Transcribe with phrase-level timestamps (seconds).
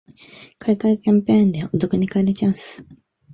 [0.57, 2.83] 買い換えキャンペーンでお得に買えるチャンス